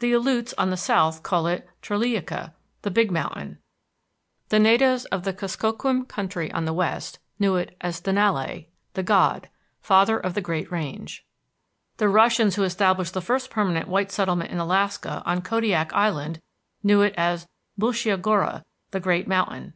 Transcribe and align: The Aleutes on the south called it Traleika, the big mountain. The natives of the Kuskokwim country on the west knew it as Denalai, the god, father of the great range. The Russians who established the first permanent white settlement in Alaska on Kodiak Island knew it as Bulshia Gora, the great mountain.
The 0.00 0.12
Aleutes 0.12 0.52
on 0.58 0.68
the 0.68 0.76
south 0.76 1.22
called 1.22 1.46
it 1.48 1.66
Traleika, 1.80 2.52
the 2.82 2.90
big 2.90 3.10
mountain. 3.10 3.56
The 4.50 4.58
natives 4.58 5.06
of 5.06 5.24
the 5.24 5.32
Kuskokwim 5.32 6.06
country 6.06 6.52
on 6.52 6.66
the 6.66 6.74
west 6.74 7.18
knew 7.38 7.56
it 7.56 7.74
as 7.80 8.02
Denalai, 8.02 8.66
the 8.92 9.02
god, 9.02 9.48
father 9.80 10.18
of 10.18 10.34
the 10.34 10.42
great 10.42 10.70
range. 10.70 11.24
The 11.96 12.10
Russians 12.10 12.56
who 12.56 12.62
established 12.62 13.14
the 13.14 13.22
first 13.22 13.48
permanent 13.48 13.88
white 13.88 14.12
settlement 14.12 14.50
in 14.50 14.58
Alaska 14.58 15.22
on 15.24 15.40
Kodiak 15.40 15.94
Island 15.94 16.40
knew 16.82 17.00
it 17.00 17.14
as 17.16 17.46
Bulshia 17.80 18.18
Gora, 18.20 18.66
the 18.90 19.00
great 19.00 19.26
mountain. 19.26 19.72